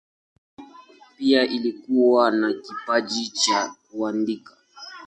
[1.17, 4.53] Pia alikuwa na kipaji cha kuandika.